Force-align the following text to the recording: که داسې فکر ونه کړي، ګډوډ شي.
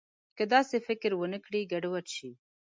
که 0.37 0.43
داسې 0.53 0.75
فکر 0.87 1.11
ونه 1.15 1.39
کړي، 1.45 1.61
ګډوډ 1.71 2.05
شي. 2.15 2.31